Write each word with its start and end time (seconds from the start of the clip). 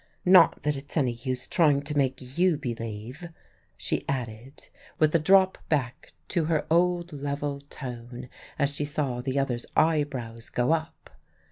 Not 0.25 0.63
that 0.63 0.75
it's 0.75 0.97
any 0.97 1.11
use 1.11 1.47
trying 1.47 1.83
to 1.83 1.95
make 1.95 2.35
you 2.39 2.57
believe," 2.57 3.29
she 3.77 4.03
added, 4.09 4.67
with 4.97 5.13
a 5.13 5.19
drop 5.19 5.59
back 5.69 6.11
to 6.29 6.45
her 6.45 6.65
old 6.71 7.13
level 7.13 7.61
tone 7.69 8.27
as 8.57 8.71
she 8.73 8.83
saw 8.83 9.21
the 9.21 9.37
other's 9.37 9.67
eyebrows 9.77 10.49
go 10.49 10.71
up. 10.71 11.11